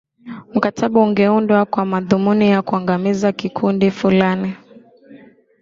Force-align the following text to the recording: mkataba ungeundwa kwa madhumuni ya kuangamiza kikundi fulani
mkataba 0.53 0.99
ungeundwa 0.99 1.65
kwa 1.65 1.85
madhumuni 1.85 2.49
ya 2.49 2.61
kuangamiza 2.61 3.31
kikundi 3.31 3.91
fulani 3.91 4.53